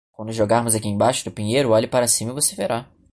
Quando 0.13 0.31
jogarmos 0.31 0.73
aqui 0.73 0.87
embaixo 0.87 1.23
do 1.23 1.29
pinheiro, 1.31 1.69
olhe 1.69 1.87
para 1.87 2.07
cima 2.07 2.31
e 2.31 2.33
você 2.33 2.55
verá. 2.55 2.89